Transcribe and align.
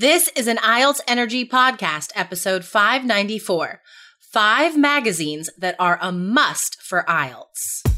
This 0.00 0.30
is 0.36 0.46
an 0.46 0.58
IELTS 0.58 1.00
Energy 1.08 1.44
Podcast, 1.44 2.12
episode 2.14 2.64
594. 2.64 3.82
Five 4.32 4.78
magazines 4.78 5.50
that 5.58 5.74
are 5.80 5.98
a 6.00 6.12
must 6.12 6.80
for 6.80 7.04
IELTS. 7.08 7.97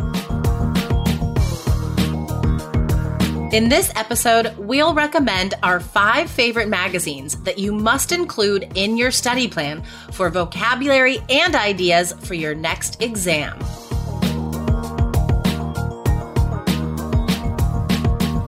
In 3.51 3.67
this 3.67 3.91
episode, 3.97 4.55
we'll 4.57 4.93
recommend 4.93 5.55
our 5.61 5.81
five 5.81 6.29
favorite 6.29 6.69
magazines 6.69 7.35
that 7.41 7.59
you 7.59 7.73
must 7.73 8.13
include 8.13 8.71
in 8.75 8.95
your 8.95 9.11
study 9.11 9.45
plan 9.45 9.83
for 10.13 10.29
vocabulary 10.29 11.19
and 11.29 11.53
ideas 11.53 12.13
for 12.21 12.33
your 12.33 12.55
next 12.55 13.01
exam. 13.01 13.59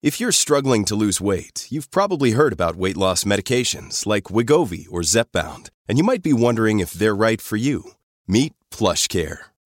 If 0.03 0.19
you're 0.19 0.33
struggling 0.33 0.83
to 0.83 0.95
lose 0.95 1.21
weight, 1.21 1.67
you've 1.69 1.91
probably 1.91 2.31
heard 2.31 2.51
about 2.51 2.75
weight 2.75 2.97
loss 2.97 3.23
medications 3.23 4.05
like 4.05 4.25
Wegovy 4.25 4.85
or 4.91 4.99
Zepbound, 4.99 5.69
and 5.87 5.97
you 5.97 6.03
might 6.03 6.23
be 6.23 6.33
wondering 6.33 6.81
if 6.81 6.91
they're 6.91 7.15
right 7.15 7.39
for 7.39 7.55
you. 7.55 7.91
Meet 8.27 8.51
PlushCare, 8.69 9.37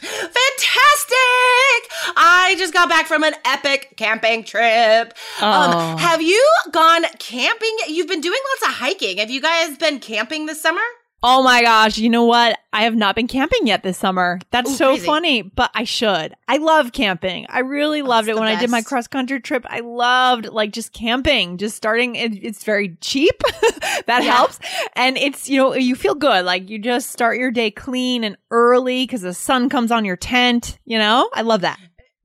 Fantastic! 0.00 1.90
I 2.16 2.54
just 2.58 2.72
got 2.72 2.88
back 2.88 3.06
from 3.06 3.22
an 3.24 3.34
epic 3.44 3.94
camping 3.96 4.44
trip. 4.44 5.14
Um, 5.40 5.72
Oh. 5.74 5.96
have 5.98 6.22
you 6.22 6.44
gone 6.72 7.04
camping? 7.18 7.76
You've 7.88 8.06
been 8.08 8.20
doing 8.20 8.38
lots 8.52 8.72
of 8.72 8.78
hiking. 8.80 9.18
Have 9.18 9.30
you 9.30 9.40
guys 9.40 9.76
been 9.76 9.98
camping 10.00 10.46
this 10.46 10.60
summer? 10.60 10.80
Oh 11.20 11.42
my 11.42 11.62
gosh, 11.62 11.98
you 11.98 12.08
know 12.10 12.24
what? 12.24 12.56
I 12.72 12.82
have 12.82 12.94
not 12.94 13.16
been 13.16 13.26
camping 13.26 13.66
yet 13.66 13.82
this 13.82 13.98
summer. 13.98 14.38
That's 14.52 14.70
Ooh, 14.70 14.74
so 14.76 14.88
crazy. 14.90 15.06
funny, 15.06 15.42
but 15.42 15.68
I 15.74 15.82
should. 15.82 16.34
I 16.46 16.58
love 16.58 16.92
camping. 16.92 17.44
I 17.48 17.58
really 17.60 18.02
loved 18.02 18.28
it 18.28 18.36
when 18.36 18.44
the 18.44 18.52
I 18.52 18.60
did 18.60 18.70
my 18.70 18.82
cross 18.82 19.08
country 19.08 19.40
trip. 19.40 19.66
I 19.68 19.80
loved 19.80 20.46
like 20.46 20.70
just 20.72 20.92
camping, 20.92 21.58
just 21.58 21.76
starting. 21.76 22.14
It, 22.14 22.34
it's 22.44 22.62
very 22.62 22.96
cheap. 23.00 23.34
that 24.06 24.22
Yeah. 24.22 24.32
helps. 24.32 24.60
And 24.94 25.18
it's, 25.18 25.48
you 25.48 25.56
know, 25.56 25.74
you 25.74 25.96
feel 25.96 26.14
good. 26.14 26.44
Like 26.44 26.70
you 26.70 26.78
just 26.78 27.10
start 27.10 27.36
your 27.38 27.50
day 27.50 27.72
clean 27.72 28.22
and 28.22 28.36
early 28.52 29.02
because 29.02 29.22
the 29.22 29.34
sun 29.34 29.68
comes 29.68 29.90
on 29.90 30.04
your 30.04 30.16
tent. 30.16 30.78
You 30.84 30.98
know, 30.98 31.28
I 31.34 31.42
love 31.42 31.62
that. 31.62 31.80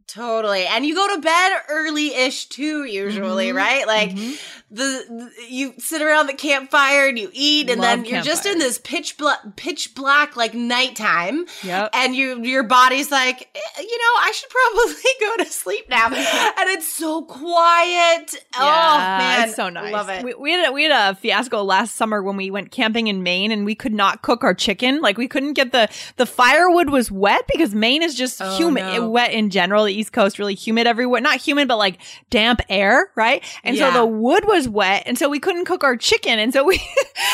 Totally. 0.08 0.66
And 0.68 0.86
you 0.86 0.94
go 0.94 1.16
to 1.16 1.22
bed 1.22 1.52
early 1.70 2.14
ish 2.14 2.46
too, 2.46 2.84
usually, 2.84 3.48
Mhm. 3.50 3.56
right? 3.56 3.88
Like 3.88 4.12
Mhm. 4.12 4.38
The, 4.74 5.30
you 5.50 5.74
sit 5.78 6.02
around 6.02 6.28
the 6.28 6.34
campfire 6.34 7.08
and 7.08 7.18
you 7.20 7.30
eat, 7.32 7.70
and 7.70 7.80
Love 7.80 8.00
then 8.04 8.06
you're 8.06 8.22
just 8.24 8.46
in 8.48 8.58
this 8.58 8.80
pitch 8.80 9.18
black, 9.18 9.38
pitch 9.56 9.94
black 9.96 10.36
like 10.36 10.54
nighttime, 10.54 11.46
Yep. 11.64 11.92
and 11.94 12.16
you 12.16 12.42
your 12.44 12.64
body's 12.64 13.12
like, 13.12 13.50
"Eh, 13.56 13.82
you 13.82 13.98
know, 13.98 14.14
I 14.20 14.32
should 14.36 14.50
probably 14.50 15.12
go 15.20 15.44
to 15.44 15.50
sleep 15.52 15.90
now, 15.90 16.06
and 16.08 16.70
it's 16.70 16.88
so 16.92 17.22
quiet. 17.24 18.36
oh 18.58 18.98
man, 18.98 19.48
it's 19.48 19.56
so 19.56 19.70
nice. 19.70 19.92
Love 19.94 20.10
it. 20.10 20.24
We, 20.24 20.34
we 20.34 20.52
had 20.52 20.70
a, 20.70 20.72
we 20.72 20.84
had 20.84 21.12
a 21.12 21.16
fiasco 21.16 21.64
last 21.64 21.96
summer 21.96 22.22
when 22.24 22.36
we 22.38 22.50
went 22.52 22.72
camping 22.72 23.08
in 23.08 23.24
Maine, 23.24 23.52
and 23.52 23.66
we 23.66 23.76
could 23.76 23.94
not 23.94 24.22
cook 24.22 24.44
our 24.44 24.54
chicken. 24.54 25.02
Like 25.02 25.18
we 25.18 25.28
couldn't 25.28 25.54
get 25.54 25.72
the 25.72 25.88
the 26.18 26.26
firewood 26.26 26.90
was 26.90 27.12
wet 27.12 27.46
because 27.48 27.74
Maine 27.76 28.04
is 28.04 28.16
just 28.16 28.42
Oh, 28.42 28.58
humid, 28.58 28.84
no. 28.84 29.10
wet 29.10 29.32
in 29.34 29.50
general. 29.50 29.84
The 29.86 29.94
East 29.94 30.12
Coast 30.14 30.40
really 30.40 30.56
humid 30.56 30.88
everywhere, 30.88 31.22
not 31.22 31.38
humid, 31.38 31.68
but 31.68 31.78
like 31.78 32.00
damp 32.30 32.62
air, 32.70 33.10
right? 33.16 33.44
And 33.64 33.76
Yeah. 33.76 33.94
so 33.94 34.00
the 34.00 34.06
wood 34.06 34.46
was 34.48 34.63
wet, 34.68 35.04
and 35.06 35.18
so 35.18 35.30
we 35.30 35.40
couldn't 35.40 35.66
cook 35.66 35.84
our 35.84 35.96
chicken, 35.98 36.40
and 36.40 36.54
so 36.54 36.64
we 36.64 36.82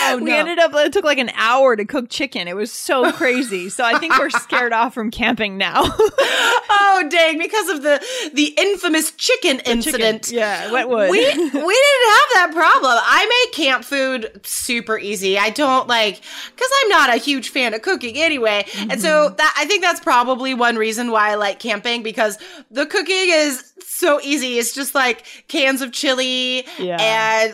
Oh, 0.01 0.17
we 0.22 0.29
no. 0.31 0.38
ended 0.38 0.59
up 0.59 0.72
it 0.75 0.94
took 0.94 1.03
like 1.06 1.17
an 1.17 1.31
hour 1.35 1.75
to 1.75 1.85
cook 1.85 2.09
chicken. 2.09 2.47
It 2.47 2.56
was 2.56 2.72
so 2.72 3.12
crazy. 3.13 3.69
so 3.69 3.84
I 3.84 3.97
think 4.00 4.17
we're 4.17 4.29
scared 4.29 4.73
off 4.73 4.94
from 4.94 5.12
camping 5.12 5.57
now. 5.57 5.84
oh 5.84 7.07
dang! 7.09 7.38
Because 7.38 7.69
of 7.69 7.81
the 7.84 8.03
the 8.34 8.53
infamous 8.57 9.12
chicken 9.12 9.59
incident. 9.62 10.31
yeah, 10.31 10.72
wet 10.72 10.89
wood. 10.89 11.09
we 11.12 11.19
we 11.19 11.23
didn't 11.25 11.53
have 11.53 12.29
that 12.34 12.50
problem. 12.53 12.91
I 12.95 13.45
make 13.45 13.53
camp 13.56 13.84
food 13.84 14.41
super 14.44 14.97
easy. 14.97 15.38
I 15.38 15.50
don't 15.50 15.88
like 15.88 16.22
because 16.56 16.69
I'm 16.84 16.89
not 16.89 17.09
a 17.13 17.18
huge 17.18 17.50
fan 17.50 17.73
of 17.73 17.81
cooking 17.81 18.18
anyway, 18.18 18.66
and 18.78 18.89
Mm-hmm. 18.89 19.01
so 19.01 19.29
that 19.29 19.53
I 19.57 19.66
think 19.66 19.81
that's 19.84 20.00
probably 20.00 20.53
one 20.53 20.75
reason 20.75 21.12
why 21.12 21.31
I 21.31 21.35
like 21.35 21.59
camping 21.59 22.01
because 22.03 22.38
the 22.72 22.85
cooking 22.85 23.16
is 23.29 23.63
so 23.88 24.19
easy. 24.22 24.57
It's 24.57 24.73
just 24.73 24.95
like 24.95 25.25
cans 25.47 25.81
of 25.81 25.91
chili 25.91 26.66
Yeah, 26.79 26.97
and 27.00 27.01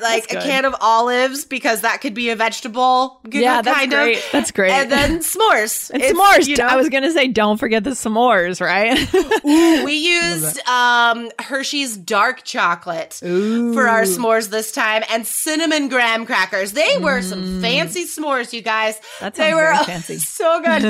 like 0.02 0.31
a 0.31 0.42
can 0.42 0.66
of 0.66 0.76
olives 0.81 1.46
because 1.46 1.81
that 1.81 2.02
could 2.02 2.14
be 2.14 2.30
a 2.30 2.36
vegetable. 2.36 3.20
Yeah, 3.30 3.62
that's 3.62 3.78
kind 3.78 3.92
great. 3.92 4.18
Of. 4.18 4.24
That's 4.31 4.52
great. 4.52 4.72
And 4.72 4.92
then 4.92 5.20
s'mores. 5.20 5.90
And 5.92 6.02
It's, 6.02 6.18
s'mores. 6.18 6.48
you 6.48 6.56
know, 6.58 6.66
I 6.68 6.76
was 6.76 6.90
gonna 6.90 7.12
say, 7.12 7.28
don't 7.28 7.58
forget 7.58 7.84
the 7.84 7.92
s'mores, 7.92 8.62
right? 8.62 8.98
we 9.86 9.94
used 9.96 10.59
um, 10.68 11.30
Hershey's 11.40 11.98
dark 11.98 12.44
chocolate 12.44 13.14
for 13.16 13.88
our 13.88 14.03
s'mores 14.03 14.50
this 14.50 14.72
time 14.72 15.03
and 15.09 15.26
cinnamon 15.26 15.88
graham 15.90 16.26
crackers. 16.26 16.74
They 16.74 16.97
were 16.97 17.22
some 17.22 17.62
fancy 17.62 18.06
s'mores, 18.06 18.53
you 18.53 18.62
guys. 18.62 18.97
Mm. 18.97 19.20
That 19.20 19.36
they 19.36 19.53
were 19.53 19.74
fancy. 19.86 20.18
so 20.18 20.62
good. 20.62 20.82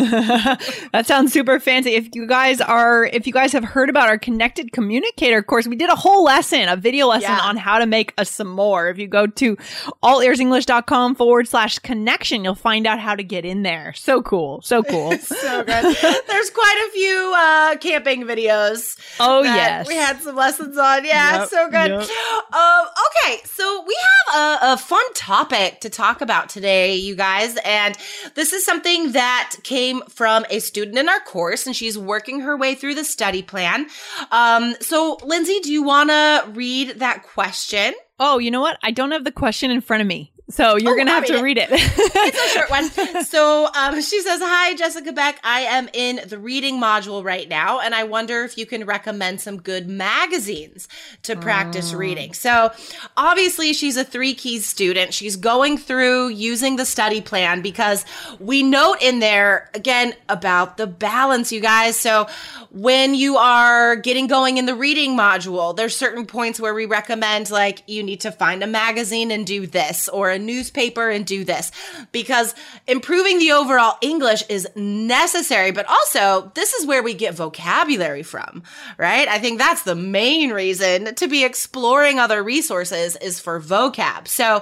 that 0.92 1.06
sounds 1.06 1.32
super 1.34 1.60
fancy. 1.60 1.92
If 1.96 2.10
you 2.14 2.28
guys 2.28 2.62
are, 2.62 3.06
if 3.06 3.28
you 3.28 3.34
guys 3.34 3.52
have 3.54 3.64
heard 3.64 3.90
about 3.90 4.08
our 4.10 4.18
connected 4.18 4.72
communicator 4.72 5.42
course, 5.44 5.68
we 5.68 5.76
did 5.76 5.90
a 5.90 5.96
whole 5.96 6.24
lesson, 6.24 6.68
a 6.70 6.76
video 6.76 7.08
lesson 7.08 7.30
Yeah. 7.32 7.40
on 7.42 7.58
how 7.58 7.80
to 7.80 7.86
make 7.86 8.12
a 8.18 8.22
s'more. 8.24 8.55
If 8.90 8.98
you 8.98 9.08
go 9.08 9.28
to 9.28 9.58
allearsenglish.com 10.04 11.16
forward 11.16 11.48
slash 11.48 11.80
connection, 11.80 12.44
you'll 12.44 12.56
find 12.56 12.88
out 12.88 13.00
how 13.00 13.16
to 13.16 13.24
get 13.24 13.46
in 13.46 13.64
there. 13.64 13.94
So 13.94 14.22
cool. 14.22 14.62
So 14.62 14.84
cool. 14.84 15.12
so 15.18 15.64
good. 15.64 15.98
There's 16.28 16.50
quite 16.50 16.88
a 16.88 16.92
few 16.92 17.34
uh, 17.36 17.76
camping 17.78 18.24
videos. 18.24 18.98
Oh, 19.20 19.44
that 19.44 19.56
yes. 19.56 19.88
we 19.88 19.96
had 19.96 20.22
some 20.22 20.36
lessons 20.36 20.78
on. 20.78 21.06
Yeah, 21.06 21.40
Yep, 21.40 21.50
so 21.50 21.66
good. 21.70 21.90
yep. 21.92 22.54
Um, 22.54 22.86
okay, 23.08 23.42
so 23.46 23.84
we 23.88 23.98
have 24.30 24.36
a, 24.36 24.74
a 24.74 24.78
fun 24.78 25.14
topic 25.14 25.82
to 25.82 25.90
talk 25.90 26.22
about 26.22 26.50
today, 26.50 26.96
you 26.96 27.16
guys, 27.16 27.58
and 27.64 27.98
this 28.36 28.54
is 28.54 28.66
something 28.66 29.12
that 29.14 29.56
came 29.64 30.02
from 30.04 30.46
a 30.50 30.60
student 30.60 30.98
in 30.98 31.10
our 31.10 31.20
course, 31.22 31.66
and 31.66 31.76
she's 31.76 31.98
working 31.98 32.42
her 32.42 32.56
way 32.58 32.76
through 32.76 32.96
the 32.96 33.04
study 33.04 33.42
plan. 33.42 33.88
Um, 34.32 34.76
so, 34.82 35.18
Lindsay, 35.24 35.60
do 35.62 35.72
you 35.72 35.84
want 35.84 36.10
to 36.10 36.46
read 36.54 37.00
that 37.00 37.24
question? 37.24 37.94
Oh, 38.20 38.38
you 38.38 38.52
know 38.52 38.62
what? 38.62 38.78
I 38.84 38.92
don't 38.92 39.12
have 39.12 39.24
the 39.24 39.32
question 39.32 39.72
in 39.72 39.82
front 39.82 40.02
of 40.02 40.08
me. 40.08 40.32
So 40.48 40.76
you're 40.78 40.92
Oh, 40.92 40.96
going 40.96 41.08
to 41.08 41.12
have 41.14 41.26
to 41.26 41.34
read 41.42 41.42
read 41.42 41.58
it. 41.58 41.70
it's 41.72 42.38
a 42.38 42.50
short 42.58 42.70
one. 42.70 42.90
So 43.26 43.68
um, 43.74 44.00
she 44.02 44.22
says, 44.22 44.40
Hi, 44.44 44.76
Jessica 44.76 45.12
Beck. 45.12 45.40
I 45.44 45.62
am 45.62 45.90
in 45.94 46.22
the 46.28 46.38
reading 46.38 46.80
module 46.80 47.24
right 47.24 47.50
now, 47.50 47.80
and 47.80 47.96
I 47.96 48.04
wonder 48.04 48.44
if 48.44 48.58
you 48.58 48.66
can 48.68 48.86
recommend 48.86 49.42
some 49.42 49.58
good 49.62 49.88
magazines 49.90 50.88
to 51.24 51.36
practice 51.36 51.94
Oh. 51.94 51.98
reading. 51.98 52.34
So 52.34 52.72
obviously, 53.18 53.74
she's 53.74 53.98
a 53.98 54.04
three 54.04 54.36
keys 54.36 54.66
student. 54.68 55.14
She's 55.14 55.36
going 55.36 55.78
through 55.80 56.30
using 56.30 56.76
the 56.76 56.86
study 56.86 57.22
plan 57.22 57.62
because 57.62 58.06
we 58.40 58.62
note 58.62 58.98
in 59.02 59.20
there, 59.20 59.70
again, 59.74 60.14
about 60.30 60.78
the 60.78 60.86
balance, 60.88 61.52
you 61.52 61.60
guys. 61.62 61.96
So 62.00 62.28
when 62.72 63.16
you 63.16 63.38
are 63.38 63.96
getting 63.96 64.28
going 64.28 64.58
in 64.58 64.66
the 64.68 64.76
reading 64.76 65.18
module, 65.18 65.76
there's 65.76 65.96
certain 65.96 66.26
points 66.28 66.60
where 66.60 66.74
we 66.76 66.86
recommend, 66.86 67.50
like, 67.50 67.82
you 67.88 68.04
need 68.04 68.22
to 68.22 68.32
find 68.32 68.62
a 68.64 68.68
magazine 68.68 69.32
and 69.32 69.48
do 69.48 69.66
this, 69.66 70.08
or 70.10 70.35
a 70.36 70.40
newspaper 70.40 71.10
and 71.10 71.26
do 71.26 71.44
this 71.44 71.72
because 72.12 72.54
improving 72.88 73.40
the 73.40 73.52
overall 73.52 73.98
English 74.02 74.44
is 74.50 74.68
necessary, 74.76 75.72
but 75.72 75.86
also 75.88 76.52
this 76.56 76.74
is 76.74 76.86
where 76.86 77.02
we 77.02 77.14
get 77.14 77.34
vocabulary 77.34 78.24
from, 78.24 78.64
right? 78.98 79.28
I 79.28 79.40
think 79.40 79.58
that's 79.58 79.84
the 79.84 79.96
main 79.96 80.52
reason 80.52 81.16
to 81.16 81.28
be 81.28 81.44
exploring 81.44 82.20
other 82.20 82.44
resources 82.44 83.16
is 83.18 83.40
for 83.40 83.60
vocab. 83.60 84.28
So 84.28 84.62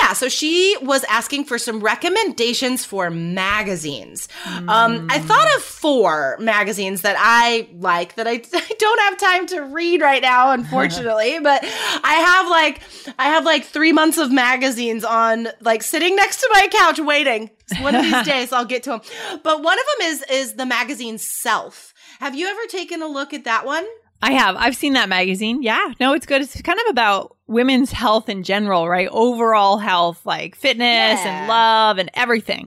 yeah, 0.00 0.12
so 0.12 0.28
she 0.28 0.76
was 0.82 1.04
asking 1.04 1.44
for 1.44 1.58
some 1.58 1.80
recommendations 1.80 2.84
for 2.84 3.10
magazines. 3.10 4.28
Mm. 4.44 4.68
Um, 4.68 5.08
I 5.10 5.18
thought 5.18 5.48
of 5.56 5.62
four 5.62 6.36
magazines 6.38 7.02
that 7.02 7.16
I 7.18 7.68
like 7.78 8.14
that 8.16 8.26
I, 8.26 8.32
I 8.54 8.70
don't 8.78 9.00
have 9.00 9.18
time 9.18 9.46
to 9.48 9.60
read 9.62 10.00
right 10.00 10.22
now, 10.22 10.52
unfortunately, 10.62 11.38
but 11.40 11.62
I 11.62 12.14
have 12.14 12.48
like 12.48 12.80
I 13.18 13.26
have 13.26 13.44
like 13.44 13.64
three 13.64 13.92
months 13.92 14.18
of 14.18 14.32
magazines 14.32 15.04
on 15.12 15.48
like 15.60 15.82
sitting 15.82 16.16
next 16.16 16.38
to 16.40 16.48
my 16.52 16.68
couch 16.72 16.98
waiting. 16.98 17.50
One 17.80 17.94
of 17.94 18.02
these 18.02 18.22
days 18.26 18.52
I'll 18.52 18.64
get 18.64 18.82
to 18.84 18.90
them. 18.90 19.00
But 19.42 19.62
one 19.62 19.78
of 19.78 19.84
them 19.98 20.08
is 20.08 20.24
is 20.30 20.54
the 20.54 20.66
magazine 20.66 21.18
Self. 21.18 21.92
Have 22.20 22.34
you 22.34 22.46
ever 22.46 22.62
taken 22.68 23.02
a 23.02 23.06
look 23.06 23.34
at 23.34 23.44
that 23.44 23.66
one? 23.66 23.86
I 24.22 24.32
have. 24.32 24.56
I've 24.56 24.76
seen 24.76 24.92
that 24.92 25.08
magazine. 25.08 25.62
Yeah. 25.62 25.92
No, 25.98 26.14
it's 26.14 26.26
good. 26.26 26.40
It's 26.40 26.60
kind 26.62 26.78
of 26.78 26.86
about 26.88 27.36
women's 27.48 27.90
health 27.90 28.28
in 28.28 28.44
general, 28.44 28.88
right? 28.88 29.08
Overall 29.10 29.78
health, 29.78 30.24
like 30.24 30.54
fitness 30.54 31.20
yeah. 31.20 31.40
and 31.40 31.48
love 31.48 31.98
and 31.98 32.08
everything. 32.14 32.66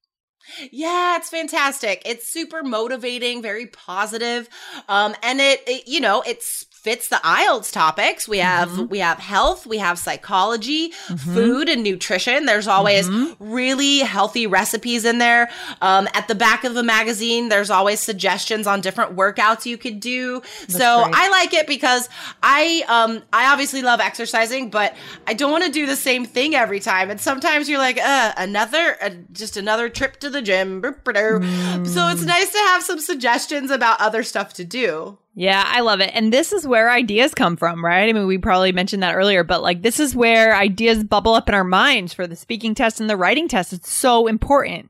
Yeah, 0.72 1.18
it's 1.18 1.30
fantastic. 1.30 2.02
It's 2.06 2.32
super 2.32 2.62
motivating, 2.62 3.42
very 3.42 3.68
positive. 3.68 4.48
Um, 4.88 5.16
and 5.24 5.40
it, 5.40 5.64
it, 5.66 5.88
you 5.88 6.02
know, 6.02 6.22
it's 6.28 6.66
fits 6.86 7.08
the 7.08 7.20
IELTS 7.24 7.72
topics. 7.72 8.28
We 8.28 8.38
have 8.38 8.70
mm-hmm. 8.70 8.86
we 8.90 9.00
have 9.00 9.18
health, 9.18 9.66
we 9.66 9.80
have 9.80 9.98
psychology, 9.98 10.92
mm-hmm. 10.92 11.34
food 11.34 11.68
and 11.68 11.84
nutrition. 11.84 12.46
There's 12.46 12.68
always 12.68 13.10
mm-hmm. 13.10 13.44
really 13.44 14.00
healthy 14.02 14.46
recipes 14.46 15.04
in 15.04 15.18
there. 15.18 15.50
Um, 15.82 16.08
at 16.14 16.28
the 16.28 16.36
back 16.36 16.64
of 16.64 16.76
the 16.76 16.84
magazine, 16.84 17.50
there's 17.50 17.72
always 17.72 18.00
suggestions 18.00 18.68
on 18.68 18.82
different 18.82 19.16
workouts 19.16 19.66
you 19.66 19.80
could 19.80 20.00
do. 20.00 20.44
That's 20.60 20.78
so 20.78 21.06
great. 21.06 21.16
I 21.18 21.30
like 21.30 21.56
it 21.56 21.66
because 21.66 22.08
I 22.44 22.86
um 22.88 23.24
I 23.34 23.52
obviously 23.52 23.82
love 23.82 24.00
exercising, 24.00 24.70
but 24.70 24.96
I 25.26 25.34
don't 25.34 25.52
want 25.52 25.64
to 25.64 25.72
do 25.72 25.88
the 25.88 25.96
same 25.96 26.24
thing 26.24 26.54
every 26.54 26.80
time. 26.80 27.10
And 27.10 27.20
sometimes 27.20 27.68
you're 27.68 27.80
like, 27.80 27.98
uh, 27.98 28.34
another 28.38 28.96
uh, 29.02 29.10
just 29.32 29.58
another 29.58 29.90
trip 29.90 30.18
to 30.18 30.30
the 30.30 30.44
gym. 30.44 30.84
Mm. 30.84 31.88
So 31.88 32.10
it's 32.10 32.24
nice 32.24 32.52
to 32.52 32.60
have 32.60 32.84
some 32.84 33.00
suggestions 33.00 33.72
about 33.72 34.00
other 34.00 34.22
stuff 34.22 34.54
to 34.54 34.64
do. 34.64 35.18
Yeah, 35.38 35.64
I 35.68 35.82
love 35.82 36.00
it. 36.00 36.12
And 36.14 36.32
this 36.32 36.54
is 36.54 36.66
where 36.66 36.90
ideas 36.90 37.34
come 37.34 37.58
from, 37.58 37.84
right? 37.84 38.08
I 38.08 38.14
mean, 38.14 38.26
we 38.26 38.38
probably 38.38 38.72
mentioned 38.72 39.04
that 39.04 39.16
earlier, 39.16 39.44
but 39.44 39.62
like 39.62 39.82
this 39.82 40.00
is 40.00 40.16
where 40.16 40.56
ideas 40.56 41.04
bubble 41.04 41.34
up 41.34 41.50
in 41.50 41.56
our 41.56 41.66
minds 41.66 42.14
for 42.14 42.26
the 42.26 42.38
speaking 42.38 42.74
test 42.74 43.02
and 43.02 43.10
the 43.10 43.18
writing 43.18 43.50
test. 43.50 43.74
It's 43.74 43.92
so 43.92 44.28
important. 44.28 44.90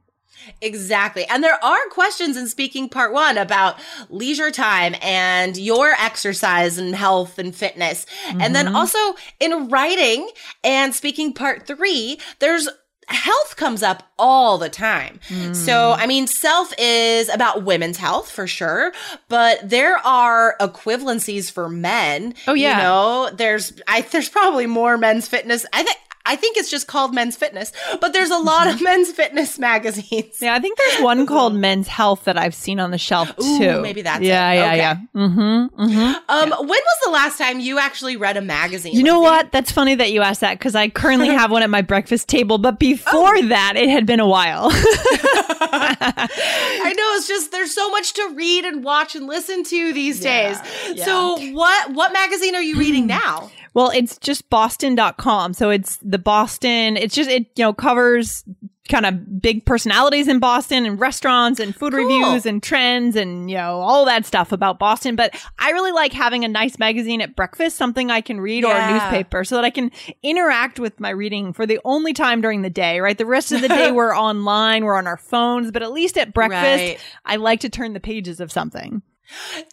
Exactly. 0.62 1.26
And 1.26 1.44
there 1.44 1.64
are 1.64 1.90
questions 1.90 2.38
in 2.38 2.48
speaking 2.48 2.90
part 2.90 3.12
one 3.12 3.40
about 3.40 3.80
leisure 4.10 4.52
time 4.52 4.96
and 5.02 5.58
your 5.58 5.94
exercise 5.94 6.78
and 6.78 6.96
health 6.96 7.40
and 7.40 7.56
fitness. 7.56 8.06
Mm-hmm. 8.28 8.42
And 8.42 8.56
then 8.56 8.68
mm-hmm. 8.68 8.76
also 8.76 9.16
in 9.40 9.70
writing 9.70 10.30
and 10.64 10.94
speaking 10.94 11.34
part 11.34 11.66
three, 11.66 12.20
there's 12.38 12.70
health 13.08 13.56
comes 13.56 13.84
up 13.84 14.04
all 14.18 14.58
the 14.58 14.70
time. 14.70 15.20
Mm. 15.30 15.56
So, 15.56 15.92
I 15.92 16.08
mean, 16.08 16.28
self 16.28 16.74
is 16.78 17.30
about 17.30 17.64
women's 17.64 17.98
health 17.98 18.30
for 18.30 18.48
sure, 18.48 18.94
but 19.30 19.68
there 19.68 19.98
are 20.06 20.56
equivalencies 20.60 21.52
for 21.52 21.70
men. 21.70 22.34
Oh 22.48 22.54
yeah. 22.54 22.78
You 22.78 22.84
know, 22.84 23.30
there's 23.36 23.74
I 23.88 24.02
there's 24.02 24.30
probably 24.30 24.66
more 24.66 24.98
men's 24.98 25.28
fitness. 25.28 25.66
I 25.74 25.84
think 25.84 25.98
I 26.26 26.36
think 26.36 26.58
it's 26.58 26.72
just 26.72 26.88
called 26.88 27.14
Men's 27.14 27.36
Fitness, 27.36 27.72
but 28.02 28.14
there's 28.14 28.32
a 28.32 28.38
lot 28.38 28.68
of 28.68 28.76
mm-hmm. 28.76 28.84
men's 28.84 29.12
fitness 29.12 29.60
magazines. 29.66 30.42
Yeah, 30.42 30.56
I 30.56 30.60
think 30.60 30.78
there's 30.78 31.02
one 31.02 31.26
called 31.28 31.56
Men's 31.56 31.88
Health 31.88 32.24
that 32.26 32.38
I've 32.38 32.56
seen 32.56 32.80
on 32.80 32.92
the 32.92 32.98
shelf 32.98 33.32
Ooh, 33.40 33.60
too. 33.60 33.82
Maybe 33.82 34.02
that's 34.02 34.24
yeah, 34.24 34.52
it. 34.52 34.56
yeah, 34.56 34.66
okay. 34.66 34.78
yeah. 34.78 34.96
Mm-hmm, 35.16 35.82
mm-hmm. 35.82 36.00
Um, 36.30 36.50
yeah. 36.50 36.60
when 36.60 36.68
was 36.68 36.98
the 37.06 37.12
last 37.12 37.38
time 37.38 37.60
you 37.60 37.80
actually 37.80 38.18
read 38.18 38.38
a 38.38 38.42
magazine? 38.42 38.96
You 38.96 39.04
know 39.04 39.20
what? 39.20 39.52
That's 39.52 39.72
funny 39.72 39.96
that 39.96 40.12
you 40.12 40.22
asked 40.22 40.42
that 40.42 40.58
because 40.58 40.76
I 40.76 40.90
currently 40.90 41.28
have 41.36 41.52
one 41.52 41.64
at 41.64 41.70
my 41.70 41.82
breakfast 41.82 42.28
table, 42.28 42.58
but 42.58 42.80
before 42.80 43.38
oh. 43.38 43.48
that, 43.48 43.74
it 43.76 43.90
had 43.90 44.06
been 44.06 44.20
a 44.20 44.28
while. 44.28 44.70
I 45.68 46.94
know 46.98 47.16
it's 47.18 47.28
just 47.28 47.52
there's 47.52 47.74
so 47.74 47.90
much 47.90 48.14
to 48.14 48.34
read 48.36 48.66
and 48.66 48.84
watch 48.84 49.16
and 49.16 49.28
listen 49.28 49.64
to 49.64 49.94
these 49.94 50.24
yeah, 50.24 50.54
days. 50.54 50.98
Yeah. 50.98 51.06
So 51.06 51.52
what 51.52 51.94
what 51.94 52.14
magazine 52.14 52.56
are 52.56 52.62
you 52.62 52.78
reading 52.78 53.08
now? 53.08 53.52
Well, 53.76 53.92
it's 53.94 54.18
just 54.18 54.50
boston.com. 54.50 55.54
So 55.54 55.70
it's 55.70 55.98
the 55.98 56.15
Boston, 56.18 56.98
it's 56.98 57.16
just, 57.16 57.30
it, 57.30 57.48
you 57.56 57.64
know, 57.64 57.74
covers 57.74 58.44
kind 58.88 59.06
of 59.06 59.42
big 59.42 59.66
personalities 59.66 60.28
in 60.28 60.38
Boston 60.40 60.86
and 60.86 61.00
restaurants 61.00 61.60
and 61.60 61.76
food 61.76 61.94
cool. 61.94 62.06
reviews 62.06 62.46
and 62.46 62.62
trends 62.62 63.16
and, 63.16 63.50
you 63.50 63.58
know, 63.58 63.80
all 63.80 64.06
that 64.06 64.26
stuff 64.26 64.52
about 64.52 64.78
Boston. 64.78 65.16
But 65.16 65.36
I 65.58 65.72
really 65.72 65.92
like 65.92 66.14
having 66.14 66.46
a 66.46 66.48
nice 66.48 66.78
magazine 66.78 67.22
at 67.22 67.36
breakfast, 67.36 67.78
something 67.78 68.12
I 68.12 68.22
can 68.22 68.40
read 68.40 68.64
yeah. 68.64 68.70
or 68.70 68.76
a 68.76 68.94
newspaper 68.94 69.44
so 69.44 69.56
that 69.56 69.66
I 69.66 69.72
can 69.72 69.92
interact 70.22 70.80
with 70.80 71.00
my 71.00 71.10
reading 71.10 71.52
for 71.52 71.66
the 71.66 71.80
only 71.84 72.14
time 72.14 72.42
during 72.42 72.62
the 72.62 72.70
day, 72.70 73.00
right? 73.00 73.18
The 73.18 73.26
rest 73.26 73.52
of 73.52 73.62
the 73.62 73.70
day 73.70 73.92
we're 73.94 74.16
online, 74.16 74.86
we're 74.86 74.98
on 74.98 75.08
our 75.08 75.18
phones, 75.18 75.72
but 75.72 75.82
at 75.82 75.92
least 75.92 76.18
at 76.18 76.34
breakfast, 76.34 76.64
right. 76.64 77.00
I 77.26 77.38
like 77.38 77.62
to 77.62 77.70
turn 77.70 77.94
the 77.94 78.00
pages 78.00 78.40
of 78.40 78.52
something. 78.52 79.02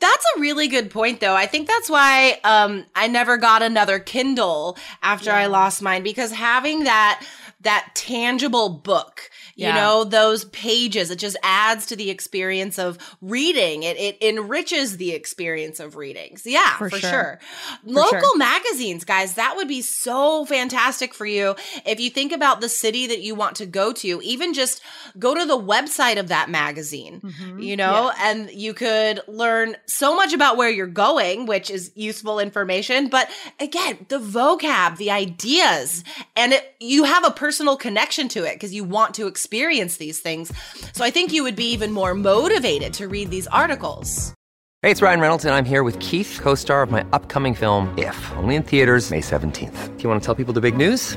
That's 0.00 0.24
a 0.36 0.40
really 0.40 0.68
good 0.68 0.90
point, 0.90 1.20
though. 1.20 1.34
I 1.34 1.46
think 1.46 1.68
that's 1.68 1.90
why 1.90 2.40
um, 2.44 2.86
I 2.94 3.08
never 3.08 3.36
got 3.36 3.62
another 3.62 3.98
Kindle 3.98 4.76
after 5.02 5.30
yeah. 5.30 5.38
I 5.38 5.46
lost 5.46 5.82
mine 5.82 6.02
because 6.02 6.32
having 6.32 6.84
that 6.84 7.24
that 7.60 7.92
tangible 7.94 8.68
book 8.68 9.30
you 9.62 9.68
yeah. 9.68 9.76
know 9.76 10.04
those 10.04 10.44
pages 10.46 11.10
it 11.10 11.18
just 11.18 11.36
adds 11.42 11.86
to 11.86 11.94
the 11.94 12.10
experience 12.10 12.78
of 12.78 12.98
reading 13.20 13.84
it 13.84 13.96
it 13.96 14.20
enriches 14.20 14.96
the 14.96 15.12
experience 15.12 15.78
of 15.78 15.94
reading 15.94 16.36
so 16.36 16.50
yeah 16.50 16.76
for, 16.76 16.90
for 16.90 16.98
sure. 16.98 17.10
sure. 17.10 17.40
for 17.84 17.90
local 17.90 18.18
sure. 18.18 18.38
magazines 18.38 19.04
guys 19.04 19.34
that 19.34 19.54
would 19.56 19.68
be 19.68 19.80
so 19.80 20.44
fantastic 20.44 21.14
for 21.14 21.26
you 21.26 21.54
if 21.86 22.00
you 22.00 22.10
think 22.10 22.32
about 22.32 22.60
the 22.60 22.68
city 22.68 23.06
that 23.06 23.22
you 23.22 23.34
want 23.34 23.54
to 23.56 23.64
go 23.64 23.92
to 23.92 24.20
even 24.22 24.52
just 24.52 24.82
go 25.18 25.34
to 25.34 25.46
the 25.46 25.58
website 25.58 26.18
of 26.18 26.28
that 26.28 26.50
magazine 26.50 27.20
mm-hmm. 27.20 27.60
you 27.60 27.76
know 27.76 28.10
yeah. 28.16 28.30
and 28.30 28.50
you 28.50 28.74
could 28.74 29.20
learn 29.28 29.76
so 29.86 30.16
much 30.16 30.32
about 30.32 30.56
where 30.56 30.70
you're 30.70 30.86
going 30.88 31.46
which 31.46 31.70
is 31.70 31.92
useful 31.94 32.40
information 32.40 33.08
but 33.08 33.30
again 33.60 34.04
the 34.08 34.18
vocab 34.18 34.96
the 34.96 35.10
ideas 35.10 36.02
and 36.36 36.52
it, 36.52 36.74
you 36.80 37.04
have 37.04 37.24
a 37.24 37.30
personal 37.30 37.76
connection 37.76 38.28
to 38.28 38.44
it 38.44 38.54
because 38.54 38.74
you 38.74 38.82
want 38.82 39.14
to 39.14 39.26
experience 39.52 39.98
these 39.98 40.18
things. 40.18 40.50
So 40.94 41.04
I 41.04 41.10
think 41.10 41.32
you 41.32 41.42
would 41.42 41.56
be 41.56 41.72
even 41.72 41.92
more 41.92 42.14
motivated 42.14 42.94
to 42.94 43.06
read 43.06 43.28
these 43.28 43.46
articles. 43.48 44.32
Hey, 44.80 44.90
it's 44.90 45.02
Ryan 45.02 45.20
Reynolds, 45.20 45.44
and 45.44 45.54
I'm 45.54 45.66
here 45.66 45.84
with 45.84 45.98
Keith, 46.00 46.40
co 46.42 46.54
star 46.54 46.82
of 46.82 46.90
my 46.90 47.04
upcoming 47.12 47.54
film, 47.54 47.94
If, 47.98 48.32
only 48.38 48.56
in 48.56 48.62
theaters, 48.62 49.10
May 49.10 49.20
17th. 49.20 49.96
Do 49.96 50.02
you 50.02 50.08
want 50.08 50.22
to 50.22 50.24
tell 50.24 50.34
people 50.34 50.54
the 50.54 50.60
big 50.60 50.76
news? 50.76 51.16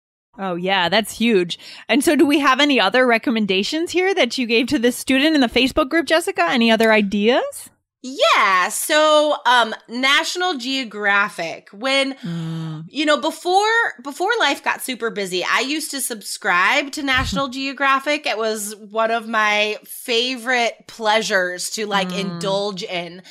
Oh, 0.37 0.55
yeah, 0.55 0.87
that's 0.89 1.17
huge. 1.17 1.59
And 1.89 2.03
so, 2.03 2.15
do 2.15 2.25
we 2.25 2.39
have 2.39 2.59
any 2.59 2.79
other 2.79 3.05
recommendations 3.05 3.91
here 3.91 4.13
that 4.13 4.37
you 4.37 4.47
gave 4.47 4.67
to 4.67 4.79
this 4.79 4.95
student 4.95 5.35
in 5.35 5.41
the 5.41 5.47
Facebook 5.47 5.89
group, 5.89 6.05
Jessica? 6.05 6.45
Any 6.49 6.71
other 6.71 6.91
ideas? 6.93 7.69
Yeah. 8.03 8.69
So, 8.69 9.35
um, 9.45 9.75
National 9.87 10.57
Geographic, 10.57 11.69
when, 11.71 12.15
mm. 12.15 12.83
you 12.87 13.05
know, 13.05 13.21
before, 13.21 13.67
before 14.01 14.31
life 14.39 14.63
got 14.63 14.81
super 14.81 15.11
busy, 15.11 15.43
I 15.47 15.59
used 15.59 15.91
to 15.91 16.01
subscribe 16.01 16.91
to 16.93 17.03
National 17.03 17.47
Geographic. 17.49 18.25
It 18.25 18.39
was 18.39 18.75
one 18.75 19.11
of 19.11 19.27
my 19.27 19.77
favorite 19.85 20.87
pleasures 20.87 21.69
to 21.71 21.85
like 21.85 22.09
mm. 22.09 22.21
indulge 22.21 22.81
in. 22.81 23.21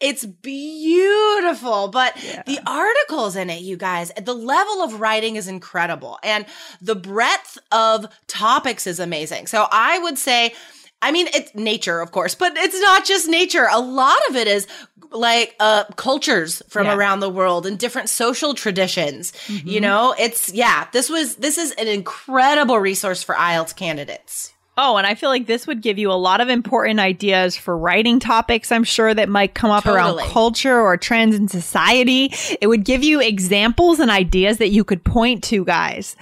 It's 0.00 0.24
beautiful, 0.24 1.86
but 1.86 2.20
yeah. 2.20 2.42
the 2.44 2.58
articles 2.66 3.36
in 3.36 3.50
it, 3.50 3.62
you 3.62 3.76
guys, 3.76 4.10
the 4.20 4.34
level 4.34 4.82
of 4.82 5.00
writing 5.00 5.36
is 5.36 5.46
incredible 5.46 6.18
and 6.24 6.44
the 6.80 6.96
breadth 6.96 7.56
of 7.70 8.06
topics 8.26 8.88
is 8.88 8.98
amazing. 8.98 9.46
So 9.46 9.68
I 9.70 10.00
would 10.00 10.18
say, 10.18 10.54
I 11.00 11.12
mean, 11.12 11.28
it's 11.34 11.54
nature, 11.54 12.00
of 12.00 12.10
course, 12.10 12.34
but 12.34 12.56
it's 12.56 12.80
not 12.80 13.04
just 13.04 13.28
nature. 13.28 13.68
A 13.70 13.80
lot 13.80 14.18
of 14.28 14.36
it 14.36 14.48
is 14.48 14.66
like 15.10 15.54
uh, 15.60 15.84
cultures 15.96 16.62
from 16.68 16.86
yeah. 16.86 16.96
around 16.96 17.20
the 17.20 17.30
world 17.30 17.66
and 17.66 17.78
different 17.78 18.08
social 18.08 18.52
traditions. 18.52 19.32
Mm-hmm. 19.46 19.68
You 19.68 19.80
know, 19.80 20.14
it's, 20.18 20.52
yeah, 20.52 20.88
this 20.92 21.08
was, 21.08 21.36
this 21.36 21.56
is 21.56 21.72
an 21.72 21.88
incredible 21.88 22.78
resource 22.78 23.22
for 23.22 23.34
IELTS 23.34 23.76
candidates. 23.76 24.52
Oh, 24.80 24.96
and 24.96 25.06
I 25.06 25.16
feel 25.16 25.28
like 25.28 25.46
this 25.46 25.66
would 25.66 25.82
give 25.82 25.98
you 25.98 26.12
a 26.12 26.14
lot 26.14 26.40
of 26.40 26.48
important 26.48 27.00
ideas 27.00 27.56
for 27.56 27.76
writing 27.76 28.20
topics, 28.20 28.70
I'm 28.70 28.84
sure, 28.84 29.12
that 29.12 29.28
might 29.28 29.52
come 29.54 29.72
up 29.72 29.82
Totally. 29.84 30.22
around 30.22 30.30
culture 30.30 30.80
or 30.80 30.96
trends 30.96 31.34
in 31.34 31.48
society. 31.48 32.32
It 32.60 32.68
would 32.68 32.84
give 32.84 33.02
you 33.02 33.20
examples 33.20 33.98
and 33.98 34.08
ideas 34.08 34.58
that 34.58 34.68
you 34.68 34.84
could 34.84 35.02
point 35.02 35.42
to, 35.44 35.64
guys. 35.64 36.14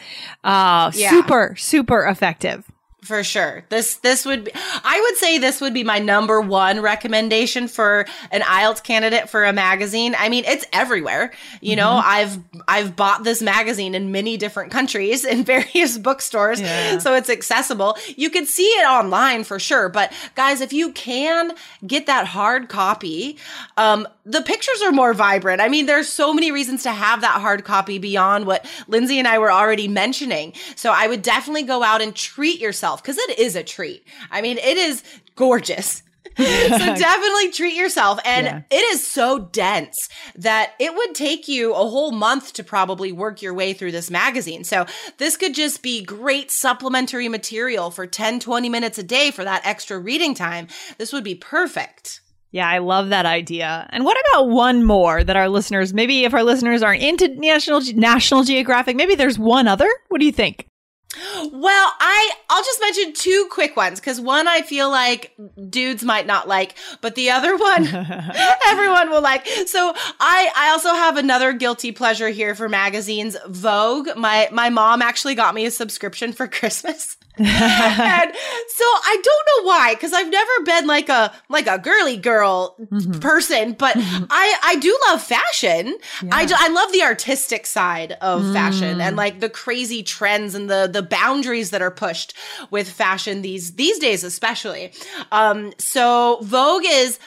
Uh, 0.42 0.90
Yeah. 0.94 1.10
super, 1.10 1.54
super 1.58 2.06
effective. 2.06 2.64
For 3.06 3.22
sure. 3.22 3.64
This 3.68 3.96
this 3.96 4.26
would 4.26 4.46
be 4.46 4.50
I 4.54 5.00
would 5.00 5.16
say 5.16 5.38
this 5.38 5.60
would 5.60 5.72
be 5.72 5.84
my 5.84 6.00
number 6.00 6.40
one 6.40 6.80
recommendation 6.80 7.68
for 7.68 8.04
an 8.32 8.40
IELTS 8.40 8.82
candidate 8.82 9.28
for 9.28 9.44
a 9.44 9.52
magazine. 9.52 10.16
I 10.18 10.28
mean, 10.28 10.44
it's 10.44 10.66
everywhere. 10.72 11.32
You 11.60 11.76
know, 11.76 11.90
I've 12.04 12.36
I've 12.66 12.96
bought 12.96 13.22
this 13.22 13.40
magazine 13.40 13.94
in 13.94 14.10
many 14.10 14.36
different 14.36 14.72
countries 14.72 15.24
in 15.36 15.44
various 15.44 15.98
bookstores. 15.98 16.60
Yeah. 16.60 16.98
So 16.98 17.14
it's 17.14 17.30
accessible. 17.30 17.96
You 18.16 18.28
can 18.28 18.44
see 18.44 18.66
it 18.66 18.86
online 18.86 19.44
for 19.44 19.60
sure, 19.60 19.88
but 19.88 20.12
guys, 20.34 20.60
if 20.60 20.72
you 20.72 20.90
can 20.90 21.52
get 21.86 22.06
that 22.06 22.26
hard 22.26 22.68
copy, 22.68 23.38
um 23.76 24.08
the 24.24 24.42
pictures 24.42 24.82
are 24.82 24.90
more 24.90 25.14
vibrant. 25.14 25.60
I 25.60 25.68
mean, 25.68 25.86
there's 25.86 26.08
so 26.08 26.34
many 26.34 26.50
reasons 26.50 26.82
to 26.82 26.90
have 26.90 27.20
that 27.20 27.40
hard 27.40 27.64
copy 27.64 27.98
beyond 27.98 28.46
what 28.46 28.68
Lindsay 28.88 29.20
and 29.20 29.28
I 29.28 29.38
were 29.38 29.52
already 29.52 29.86
mentioning. 29.86 30.52
So 30.74 30.90
I 30.92 31.06
would 31.06 31.22
definitely 31.22 31.62
go 31.62 31.84
out 31.84 32.02
and 32.02 32.12
treat 32.12 32.58
yourself 32.58 32.95
because 33.02 33.18
it 33.18 33.38
is 33.38 33.56
a 33.56 33.62
treat. 33.62 34.06
I 34.30 34.42
mean, 34.42 34.58
it 34.58 34.76
is 34.76 35.02
gorgeous. 35.34 36.02
so 36.36 36.44
definitely 36.78 37.50
treat 37.50 37.74
yourself. 37.76 38.18
And 38.24 38.46
Yeah. 38.46 38.60
it 38.70 38.84
is 38.94 39.06
so 39.06 39.38
dense 39.38 40.08
that 40.34 40.72
it 40.78 40.94
would 40.94 41.14
take 41.14 41.48
you 41.48 41.72
a 41.72 41.76
whole 41.76 42.12
month 42.12 42.52
to 42.54 42.64
probably 42.64 43.10
work 43.12 43.40
your 43.40 43.54
way 43.54 43.72
through 43.72 43.92
this 43.92 44.10
magazine. 44.10 44.64
So 44.64 44.84
this 45.18 45.36
could 45.36 45.54
just 45.54 45.82
be 45.82 46.02
great 46.04 46.50
supplementary 46.50 47.28
material 47.28 47.90
for 47.90 48.06
10, 48.06 48.40
20 48.40 48.68
minutes 48.68 48.98
a 48.98 49.02
day 49.02 49.30
for 49.30 49.44
that 49.44 49.64
extra 49.64 49.98
reading 49.98 50.34
time. 50.34 50.66
This 50.98 51.12
would 51.12 51.24
be 51.24 51.34
perfect. 51.36 52.20
Yeah, 52.52 52.68
I 52.68 52.78
love 52.78 53.10
that 53.10 53.26
idea. 53.26 53.86
And 53.90 54.04
what 54.04 54.16
about 54.30 54.48
one 54.48 54.84
more 54.84 55.22
that 55.22 55.36
our 55.36 55.48
listeners, 55.48 55.92
maybe 55.92 56.24
if 56.24 56.32
our 56.32 56.42
listeners 56.44 56.82
aren't 56.82 57.02
into 57.02 57.28
National 57.28 57.80
National 57.94 58.44
Geographic, 58.44 58.96
maybe 58.96 59.14
there's 59.14 59.38
one 59.38 59.68
other? 59.68 59.88
What 60.08 60.20
do 60.20 60.26
you 60.26 60.32
think? 60.32 60.66
Well, 61.14 61.92
I 62.00 62.30
I'll 62.50 62.64
just 62.64 62.80
mention 62.80 63.12
two 63.14 63.48
quick 63.50 63.76
ones 63.76 64.00
because 64.00 64.20
one 64.20 64.48
I 64.48 64.62
feel 64.62 64.90
like 64.90 65.34
dudes 65.70 66.02
might 66.04 66.26
not 66.26 66.48
like, 66.48 66.74
but 67.00 67.14
the 67.14 67.30
other 67.30 67.56
one 67.56 67.86
everyone 68.66 69.10
will 69.10 69.22
like. 69.22 69.46
So 69.46 69.94
I 70.20 70.50
I 70.54 70.70
also 70.70 70.90
have 70.90 71.16
another 71.16 71.52
guilty 71.52 71.92
pleasure 71.92 72.28
here 72.28 72.54
for 72.54 72.68
magazines. 72.68 73.36
Vogue. 73.46 74.08
My 74.16 74.48
my 74.52 74.68
mom 74.68 75.00
actually 75.00 75.34
got 75.34 75.54
me 75.54 75.64
a 75.66 75.70
subscription 75.70 76.32
for 76.32 76.46
Christmas. 76.56 77.16
and 77.38 78.32
so 78.68 78.84
I 78.84 79.20
don't 79.22 79.64
know 79.64 79.68
why, 79.68 79.94
because 79.94 80.12
I've 80.12 80.30
never 80.30 80.52
been 80.64 80.86
like 80.86 81.08
a 81.08 81.32
like 81.48 81.66
a 81.66 81.78
girly 81.78 82.16
girl 82.16 82.76
mm-hmm. 82.80 83.20
person, 83.20 83.74
but 83.74 83.96
mm-hmm. 83.96 84.24
I 84.30 84.58
I 84.62 84.76
do 84.76 84.98
love 85.08 85.22
fashion. 85.22 85.96
I 86.32 86.46
do, 86.46 86.54
I 86.56 86.68
love 86.68 86.92
the 86.92 87.02
artistic 87.02 87.66
side 87.66 88.12
of 88.20 88.42
fashion 88.52 89.00
and 89.00 89.14
mm. 89.14 89.18
like 89.18 89.40
the 89.40 89.50
crazy 89.50 90.02
trends 90.02 90.54
and 90.54 90.70
the 90.70 90.88
the 90.90 91.02
boundaries 91.02 91.70
that 91.70 91.82
are 91.82 91.90
pushed 91.90 92.34
with 92.70 92.88
fashion 92.88 93.42
these 93.42 93.74
these 93.74 93.98
days, 93.98 94.24
especially. 94.24 94.92
Um, 95.30 95.72
so 95.78 96.38
Vogue 96.42 96.84
is 96.86 97.18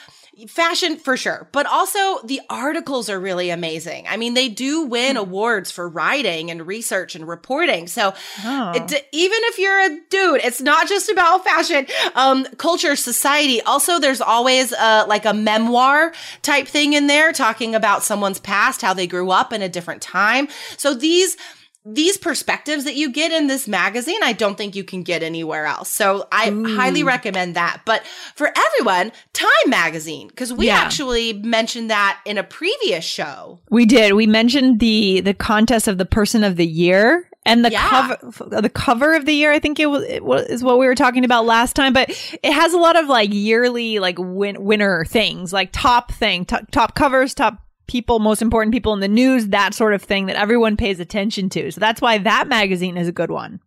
fashion 0.46 0.96
for 0.96 1.16
sure, 1.16 1.48
but 1.52 1.66
also 1.66 2.20
the 2.24 2.40
articles 2.48 3.08
are 3.08 3.18
really 3.18 3.50
amazing. 3.50 4.06
I 4.08 4.16
mean, 4.16 4.34
they 4.34 4.48
do 4.48 4.82
win 4.86 5.16
awards 5.16 5.70
for 5.70 5.88
writing 5.88 6.50
and 6.50 6.66
research 6.66 7.14
and 7.14 7.26
reporting. 7.26 7.86
So 7.86 8.14
Oh. 8.44 8.72
it, 8.74 8.90
even 9.12 9.38
if 9.44 9.58
you're 9.58 9.80
a 9.80 9.98
dude, 10.08 10.40
it's 10.44 10.60
not 10.60 10.88
just 10.88 11.08
about 11.08 11.44
fashion, 11.44 11.86
um, 12.14 12.44
culture, 12.56 12.96
society. 12.96 13.60
Also, 13.62 13.98
there's 13.98 14.20
always 14.20 14.72
a, 14.72 15.04
like 15.06 15.24
a 15.24 15.34
memoir 15.34 16.12
type 16.42 16.66
thing 16.68 16.92
in 16.92 17.06
there 17.06 17.32
talking 17.32 17.74
about 17.74 18.02
someone's 18.02 18.40
past, 18.40 18.82
how 18.82 18.94
they 18.94 19.06
grew 19.06 19.30
up 19.30 19.52
in 19.52 19.62
a 19.62 19.68
different 19.68 20.02
time. 20.02 20.48
So 20.76 20.94
these 20.94 21.36
these 21.84 22.18
perspectives 22.18 22.84
that 22.84 22.94
you 22.94 23.10
get 23.10 23.32
in 23.32 23.46
this 23.46 23.66
magazine, 23.66 24.22
I 24.22 24.34
don't 24.34 24.56
think 24.56 24.76
you 24.76 24.84
can 24.84 25.02
get 25.02 25.22
anywhere 25.22 25.64
else. 25.64 25.88
So 25.88 26.28
I 26.30 26.50
highly 26.50 27.02
mm. 27.02 27.06
recommend 27.06 27.56
that. 27.56 27.82
But 27.86 28.04
for 28.34 28.52
everyone, 28.54 29.12
Time 29.32 29.48
Magazine, 29.66 30.28
because 30.28 30.52
we 30.52 30.66
Yeah. 30.66 30.76
actually 30.76 31.32
mentioned 31.32 31.90
that 31.90 32.20
in 32.26 32.36
a 32.36 32.42
previous 32.42 33.04
show. 33.04 33.60
We 33.70 33.86
did. 33.86 34.12
We 34.12 34.26
mentioned 34.26 34.80
the 34.80 35.20
the 35.20 35.34
contest 35.34 35.88
of 35.88 35.96
the 35.96 36.04
person 36.04 36.44
of 36.44 36.56
the 36.56 36.66
year 36.66 37.26
and 37.46 37.64
the 37.64 37.70
Yeah. 37.70 37.88
cover 37.88 38.60
the 38.60 38.68
cover 38.68 39.14
of 39.14 39.24
the 39.24 39.32
year. 39.32 39.50
I 39.50 39.58
think 39.58 39.80
it 39.80 39.86
was, 39.86 40.04
it 40.04 40.22
was 40.22 40.46
is 40.48 40.62
what 40.62 40.78
we 40.78 40.86
were 40.86 40.94
talking 40.94 41.24
about 41.24 41.46
last 41.46 41.74
time. 41.74 41.94
But 41.94 42.10
it 42.42 42.52
has 42.52 42.74
a 42.74 42.78
lot 42.78 42.96
of 42.96 43.06
like 43.06 43.32
yearly 43.32 43.98
like 43.98 44.16
win- 44.18 44.62
winner 44.62 45.06
things, 45.06 45.50
like 45.50 45.70
top 45.72 46.12
thing, 46.12 46.44
top, 46.44 46.70
top 46.70 46.94
covers, 46.94 47.34
top 47.34 47.58
people, 47.90 48.20
most 48.20 48.40
important 48.40 48.72
people 48.72 48.94
in 48.94 49.00
the 49.00 49.08
news, 49.08 49.48
that 49.48 49.74
sort 49.74 49.94
of 49.94 50.00
thing 50.00 50.26
that 50.26 50.36
everyone 50.36 50.76
pays 50.76 51.00
attention 51.00 51.48
to. 51.50 51.72
So 51.72 51.80
that's 51.80 52.00
why 52.00 52.18
that 52.18 52.46
magazine 52.46 52.96
is 52.96 53.08
a 53.08 53.12
good 53.12 53.32
one. 53.32 53.60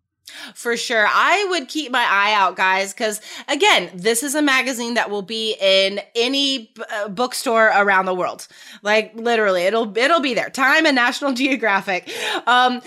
For 0.55 0.77
sure. 0.77 1.05
I 1.05 1.45
would 1.49 1.67
keep 1.67 1.91
my 1.91 2.07
eye 2.09 2.33
out, 2.33 2.55
guys, 2.55 2.93
because 2.93 3.19
again, 3.49 3.91
this 3.93 4.23
is 4.23 4.33
a 4.33 4.41
magazine 4.41 4.93
that 4.93 5.09
will 5.09 5.21
be 5.21 5.57
in 5.59 5.99
any 6.15 6.73
uh, 6.93 7.09
bookstore 7.09 7.67
around 7.67 8.05
the 8.05 8.15
world. 8.15 8.47
Like 8.81 9.11
literally, 9.13 9.63
it'll 9.63 9.95
it'll 9.97 10.21
be 10.21 10.33
there. 10.33 10.49
Time 10.49 10.85
and 10.85 10.95
National 10.95 11.33
Geographic. 11.43 12.09
Um 12.47 12.81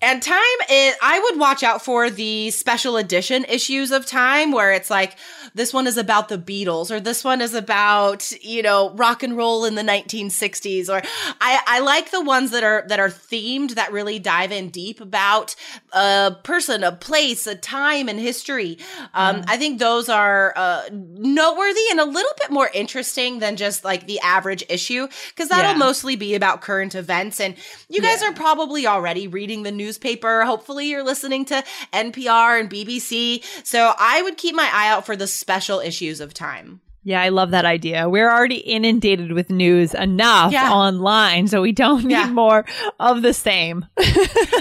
and 0.00 0.22
Time 0.22 0.38
is 0.70 0.94
I 1.02 1.18
would 1.18 1.38
watch 1.40 1.62
out 1.62 1.84
for 1.84 2.08
the 2.10 2.50
special 2.50 2.96
edition 2.96 3.44
issues 3.44 3.90
of 3.90 4.06
Time 4.06 4.52
where 4.52 4.72
it's 4.72 4.90
like 4.90 5.16
this 5.54 5.72
one 5.72 5.86
is 5.86 5.96
about 5.96 6.28
the 6.28 6.38
Beatles 6.38 6.90
or 6.90 7.00
this 7.00 7.24
one 7.24 7.40
is 7.40 7.54
about, 7.54 8.30
you 8.42 8.62
know, 8.62 8.90
rock 8.90 9.22
and 9.22 9.36
roll 9.36 9.64
in 9.64 9.74
the 9.74 9.82
1960s 9.82 10.88
or 10.88 11.02
I 11.40 11.60
I 11.66 11.80
like 11.80 12.10
the 12.10 12.20
ones 12.22 12.50
that 12.52 12.62
are 12.62 12.84
that 12.88 13.00
are 13.00 13.08
themed 13.08 13.74
that 13.74 13.90
really 13.92 14.18
dive 14.18 14.52
in 14.52 14.68
deep 14.68 15.00
about 15.00 15.56
a 15.92 16.36
person, 16.44 16.84
a 16.84 16.92
place, 16.92 17.46
a 17.46 17.54
time 17.56 18.08
in 18.08 18.18
history. 18.18 18.78
Um 19.14 19.42
I 19.48 19.56
think 19.56 19.78
those 19.78 20.08
are 20.08 20.52
uh 20.56 20.82
noteworthy 20.92 21.82
and 21.90 21.98
a 22.00 22.04
little 22.04 22.32
bit 22.38 22.50
more 22.50 22.70
interesting 22.72 23.40
than 23.40 23.56
just 23.56 23.84
like 23.84 24.06
the 24.06 24.20
average 24.20 24.64
issue 24.68 25.08
because 25.30 25.48
that'll 25.48 25.72
Yeah. 25.72 25.76
mostly 25.78 26.14
be 26.16 26.34
about 26.34 26.60
current 26.60 26.94
events 26.94 27.40
and 27.40 27.56
you 27.88 28.00
guys 28.00 28.22
are 28.22 28.32
probably 28.32 28.86
already 28.86 29.26
reading 29.26 29.62
the 29.64 29.72
newspaper. 29.88 30.44
Hopefully 30.44 30.86
you're 30.90 31.02
listening 31.02 31.46
to 31.46 31.64
NPR 31.94 32.60
and 32.60 32.68
BBC. 32.70 33.42
So 33.64 33.94
I 33.98 34.20
would 34.22 34.36
keep 34.36 34.54
my 34.54 34.68
eye 34.70 34.88
out 34.90 35.06
for 35.06 35.16
the 35.16 35.26
special 35.26 35.80
issues 35.80 36.20
of 36.20 36.34
Time. 36.34 36.80
Yeah, 37.04 37.22
I 37.22 37.30
love 37.30 37.52
that 37.52 37.64
idea. 37.64 38.06
We're 38.06 38.30
already 38.30 38.56
inundated 38.56 39.32
with 39.32 39.48
news 39.48 39.94
enough 39.94 40.52
Yeah. 40.52 40.70
online, 40.70 41.48
so 41.48 41.62
we 41.62 41.72
don't 41.72 42.04
need 42.04 42.10
Yeah. 42.10 42.28
more 42.28 42.66
of 43.00 43.22
the 43.22 43.32
same. 43.32 43.86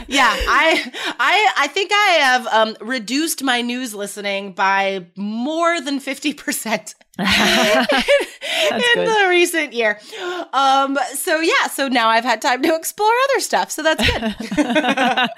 yeah, 0.07 0.31
I 0.63 0.91
I 1.19 1.51
I 1.57 1.67
think 1.67 1.91
I 1.91 2.09
have 2.21 2.47
um 2.47 2.77
reduced 2.79 3.43
my 3.43 3.61
news 3.61 3.93
listening 3.93 4.53
by 4.53 5.07
more 5.17 5.81
than 5.81 5.99
50% 5.99 6.93
in 7.19 8.79
good. 8.95 9.07
the 9.07 9.25
recent 9.29 9.73
year. 9.73 9.99
Um 10.53 10.97
so 11.13 11.39
yeah, 11.39 11.67
so 11.71 11.87
now 11.87 12.09
I've 12.09 12.23
had 12.23 12.41
time 12.41 12.61
to 12.63 12.75
explore 12.75 13.11
other 13.31 13.39
stuff. 13.41 13.71
So 13.71 13.83
that's 13.83 14.05
good. 14.09 14.35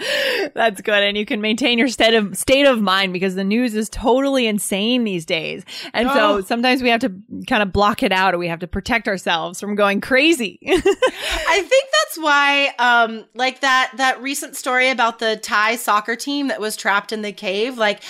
That's 0.54 0.82
good. 0.82 1.04
And 1.04 1.18
you 1.18 1.26
can 1.26 1.42
maintain 1.42 1.78
your 1.80 1.88
state 1.88 2.14
of 2.14 2.38
state 2.38 2.66
of 2.66 2.82
mind 2.82 3.14
because 3.14 3.36
the 3.36 3.44
news 3.44 3.76
is 3.76 3.90
totally 3.90 4.48
insane 4.48 5.04
these 5.04 5.26
days. 5.26 5.64
And 5.94 6.10
so 6.10 6.20
Oh. 6.20 6.42
sometimes 6.42 6.84
we 6.84 6.90
have 6.90 7.00
to 7.02 7.12
kind 7.48 7.64
of 7.64 7.72
block 7.72 8.04
it 8.04 8.12
out 8.12 8.34
or 8.34 8.38
we 8.38 8.48
have 8.50 8.60
to 8.60 8.68
protect 8.68 9.08
ourselves 9.08 9.60
from 9.60 9.76
going 9.76 10.02
crazy. 10.02 10.60
I 10.66 11.62
think 11.62 11.86
that's 11.92 12.18
why 12.20 12.74
um 12.80 13.26
like 13.36 13.62
that 13.62 13.92
that 13.98 14.22
recent 14.22 14.56
story 14.56 14.90
about 14.90 15.20
the 15.20 15.38
Thai 15.38 15.76
soccer 15.78 16.16
team 16.16 16.48
that 16.50 16.60
was 16.60 16.76
trapped 16.76 17.12
in 17.12 17.22
the 17.22 17.32
cave 17.32 17.78
like 17.78 18.02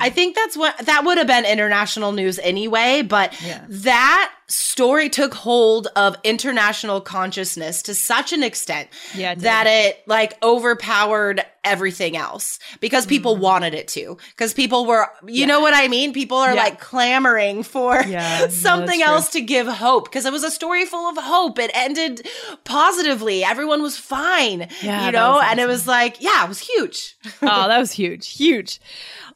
I 0.00 0.10
think 0.10 0.36
that's 0.36 0.56
what 0.56 0.76
that 0.86 1.04
would 1.04 1.18
have 1.18 1.26
been 1.26 1.44
international 1.44 2.12
news 2.12 2.38
anyway 2.40 3.02
but 3.02 3.15
Yeah. 3.44 3.64
that 3.68 4.32
story 4.48 5.08
took 5.08 5.34
hold 5.34 5.88
of 5.96 6.16
international 6.22 7.00
consciousness 7.00 7.82
to 7.82 7.94
such 7.94 8.32
an 8.32 8.42
extent 8.42 8.88
Yeah, 9.14 9.32
it 9.32 9.40
that 9.40 9.66
it 9.66 10.02
like 10.06 10.40
overpowered 10.42 11.44
everything 11.64 12.16
else 12.16 12.60
because 12.78 13.06
people 13.06 13.34
mm-hmm. 13.34 13.42
wanted 13.42 13.74
it 13.74 13.88
to 13.88 14.16
because 14.30 14.54
people 14.54 14.86
were 14.86 15.08
you 15.26 15.46
know 15.46 15.60
what 15.60 15.74
I 15.74 15.88
mean 15.88 16.12
people 16.12 16.38
are 16.38 16.54
Yeah. 16.54 16.62
like 16.62 16.80
clamoring 16.80 17.64
for 17.64 18.00
Yeah, 18.02 18.38
no, 18.42 18.48
something 18.48 19.00
true. 19.00 19.08
else 19.08 19.30
to 19.30 19.40
give 19.40 19.66
hope 19.66 20.04
because 20.04 20.26
it 20.26 20.32
was 20.32 20.44
a 20.44 20.50
story 20.50 20.84
full 20.84 21.08
of 21.08 21.16
hope. 21.16 21.58
It 21.58 21.70
ended 21.74 22.28
positively. 22.64 23.42
Everyone 23.42 23.82
was 23.82 23.96
fine, 23.96 24.68
Yeah, 24.80 25.06
you 25.06 25.12
know, 25.12 25.32
was 25.32 25.44
and 25.48 25.58
it 25.58 25.66
was 25.66 25.86
like, 25.88 26.20
yeah, 26.20 26.44
it 26.44 26.48
was 26.48 26.60
huge. 26.60 27.16
oh, 27.42 27.68
that 27.68 27.78
was 27.78 27.92
huge. 27.92 28.28
Huge. 28.36 28.80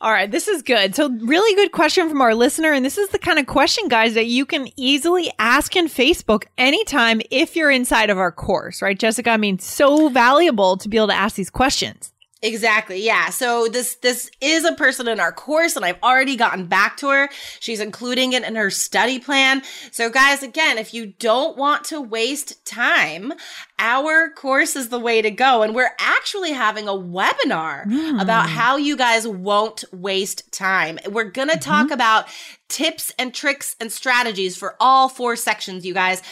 All 0.02 0.12
right, 0.12 0.30
this 0.30 0.48
is 0.48 0.62
good. 0.62 0.94
So, 0.94 1.10
really 1.10 1.54
good 1.56 1.72
question 1.72 2.08
from 2.08 2.22
our 2.22 2.34
listener. 2.34 2.72
And 2.72 2.82
this 2.82 2.96
is 2.96 3.10
the 3.10 3.18
kind 3.18 3.38
of 3.38 3.44
question, 3.46 3.86
guys, 3.88 4.14
that 4.14 4.24
you 4.24 4.46
can 4.46 4.68
easily 4.76 4.99
ask 5.38 5.76
in 5.76 5.86
Facebook 5.86 6.44
anytime 6.58 7.20
if 7.30 7.56
you're 7.56 7.70
inside 7.70 8.10
of 8.10 8.18
our 8.18 8.32
course, 8.32 8.82
right? 8.82 8.98
Jessica, 8.98 9.30
I 9.30 9.36
mean, 9.36 9.58
so 9.58 10.08
valuable 10.08 10.76
to 10.76 10.88
be 10.88 10.96
able 10.96 11.08
to 11.08 11.14
ask 11.14 11.36
these 11.36 11.50
questions. 11.50 12.09
Exactly. 12.42 13.04
Yeah. 13.04 13.28
So 13.28 13.68
this 13.68 13.96
this 13.96 14.30
is 14.40 14.64
a 14.64 14.72
person 14.72 15.08
in 15.08 15.20
our 15.20 15.32
course 15.32 15.76
and 15.76 15.84
I've 15.84 16.02
already 16.02 16.36
gotten 16.36 16.66
back 16.66 16.96
to 16.98 17.10
her. 17.10 17.28
She's 17.60 17.80
including 17.80 18.32
it 18.32 18.44
in 18.44 18.54
her 18.54 18.70
study 18.70 19.18
plan. 19.18 19.62
So 19.90 20.08
guys, 20.08 20.42
again, 20.42 20.78
if 20.78 20.94
you 20.94 21.06
don't 21.18 21.58
want 21.58 21.84
to 21.86 22.00
waste 22.00 22.64
time, 22.64 23.34
our 23.78 24.30
course 24.30 24.74
is 24.74 24.88
the 24.88 24.98
way 24.98 25.20
to 25.20 25.30
go 25.30 25.62
and 25.62 25.74
we're 25.74 25.92
actually 25.98 26.52
having 26.52 26.88
a 26.88 26.92
webinar 26.92 27.84
mm. 27.84 28.22
about 28.22 28.48
how 28.48 28.78
you 28.78 28.96
guys 28.96 29.28
won't 29.28 29.84
waste 29.92 30.50
time. 30.50 30.98
We're 31.10 31.24
going 31.24 31.48
to 31.48 31.58
mm-hmm. 31.58 31.70
talk 31.70 31.90
about 31.90 32.26
tips 32.68 33.12
and 33.18 33.34
tricks 33.34 33.76
and 33.80 33.92
strategies 33.92 34.56
for 34.56 34.76
all 34.80 35.10
four 35.10 35.36
sections, 35.36 35.84
you 35.84 35.92
guys 35.92 36.22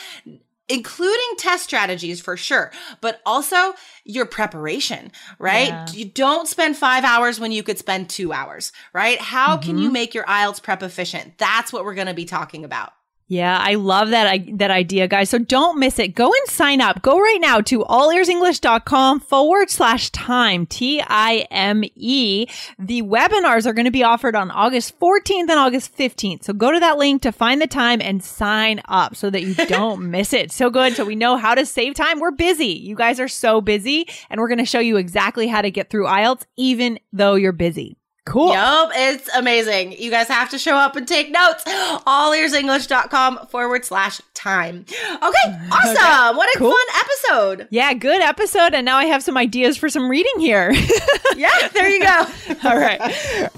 including 0.68 1.26
test 1.38 1.64
strategies 1.64 2.20
for 2.20 2.36
sure, 2.36 2.70
but 3.00 3.20
also 3.24 3.74
your 4.04 4.26
preparation, 4.26 5.10
right? 5.38 5.68
Yeah. 5.68 5.86
You 5.92 6.04
don't 6.06 6.46
spend 6.46 6.76
five 6.76 7.04
hours 7.04 7.40
when 7.40 7.52
you 7.52 7.62
could 7.62 7.78
spend 7.78 8.10
two 8.10 8.32
hours, 8.32 8.72
right? 8.92 9.20
How 9.20 9.56
mm-hmm. 9.56 9.66
can 9.66 9.78
you 9.78 9.84
mm-hmm. 9.86 9.92
make 9.94 10.14
your 10.14 10.24
IELTS 10.24 10.62
prep 10.62 10.82
efficient? 10.82 11.38
That's 11.38 11.72
what 11.72 11.84
we're 11.84 11.94
going 11.94 12.06
to 12.08 12.14
be 12.14 12.24
talking 12.24 12.64
about. 12.64 12.92
Yeah, 13.30 13.58
I 13.60 13.74
love 13.74 14.08
that 14.08 14.26
I, 14.26 14.38
that 14.54 14.70
idea, 14.70 15.06
guys. 15.06 15.28
So 15.28 15.36
don't 15.36 15.78
miss 15.78 15.98
it. 15.98 16.14
Go 16.14 16.32
and 16.32 16.48
sign 16.48 16.80
up. 16.80 17.02
Go 17.02 17.20
right 17.20 17.38
now 17.38 17.60
to 17.60 17.80
allearsenglish.com 17.80 19.20
forward 19.20 19.68
slash 19.68 20.08
time, 20.10 20.64
T 20.64 21.02
I 21.06 21.46
M 21.50 21.84
E. 21.94 22.46
The 22.78 23.02
webinars 23.02 23.66
are 23.66 23.74
going 23.74 23.84
to 23.84 23.90
be 23.90 24.02
offered 24.02 24.34
on 24.34 24.50
August 24.50 24.98
14th 24.98 25.40
and 25.40 25.50
August 25.50 25.94
15th. 25.94 26.44
So 26.44 26.54
go 26.54 26.72
to 26.72 26.80
that 26.80 26.96
link 26.96 27.20
to 27.20 27.30
find 27.30 27.60
the 27.60 27.66
time 27.66 28.00
and 28.00 28.24
sign 28.24 28.80
up 28.88 29.14
so 29.14 29.28
that 29.28 29.42
you 29.42 29.54
don't 29.66 30.10
miss 30.10 30.32
it. 30.32 30.50
So 30.50 30.70
good. 30.70 30.94
So 30.94 31.04
we 31.04 31.14
know 31.14 31.36
how 31.36 31.54
to 31.54 31.66
save 31.66 31.94
time. 31.94 32.20
We're 32.20 32.30
busy. 32.30 32.68
You 32.68 32.96
guys 32.96 33.20
are 33.20 33.28
so 33.28 33.60
busy 33.60 34.08
and 34.30 34.40
we're 34.40 34.48
going 34.48 34.56
to 34.56 34.64
show 34.64 34.80
you 34.80 34.96
exactly 34.96 35.48
how 35.48 35.60
to 35.60 35.70
get 35.70 35.90
through 35.90 36.06
IELTS 36.06 36.46
even 36.56 36.98
though 37.12 37.34
you're 37.34 37.52
busy. 37.52 37.98
Cool. 38.28 38.52
Yep, 38.52 38.90
it's 38.94 39.28
amazing. 39.34 39.92
You 39.92 40.10
guys 40.10 40.28
have 40.28 40.50
to 40.50 40.58
show 40.58 40.76
up 40.76 40.96
and 40.96 41.08
take 41.08 41.30
notes. 41.30 41.64
Allearsenglish.com 41.64 43.46
forward 43.46 43.86
slash 43.86 44.20
time. 44.34 44.84
Okay, 44.90 45.58
awesome. 45.72 45.96
Okay. 45.96 46.36
What 46.36 46.54
a 46.54 46.58
cool. 46.58 46.70
fun 46.70 46.86
episode. 47.00 47.68
Yeah, 47.70 47.94
good 47.94 48.20
episode. 48.20 48.74
And 48.74 48.84
now 48.84 48.98
I 48.98 49.06
have 49.06 49.22
some 49.22 49.38
ideas 49.38 49.78
for 49.78 49.88
some 49.88 50.10
reading 50.10 50.40
here. 50.40 50.72
yeah, 51.36 51.68
there 51.68 51.88
you 51.88 52.02
go. 52.02 52.26
All 52.68 52.76
right. 52.76 53.00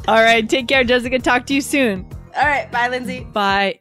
All 0.06 0.22
right. 0.22 0.48
Take 0.48 0.68
care, 0.68 0.84
Jessica. 0.84 1.18
Talk 1.18 1.46
to 1.46 1.54
you 1.54 1.60
soon. 1.60 2.06
All 2.36 2.46
right. 2.46 2.70
Bye, 2.70 2.88
Lindsay. 2.88 3.24
Bye. 3.24 3.80